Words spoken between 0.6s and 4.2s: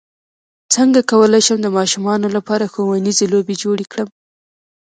څنګه کولی شم د ماشومانو لپاره ښوونیزې لوبې جوړې کړم